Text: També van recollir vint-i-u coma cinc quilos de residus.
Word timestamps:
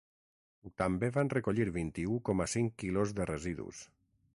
També 0.81 1.09
van 1.17 1.29
recollir 1.35 1.69
vint-i-u 1.77 2.19
coma 2.31 2.51
cinc 2.57 2.77
quilos 2.85 3.19
de 3.21 3.33
residus. 3.33 3.89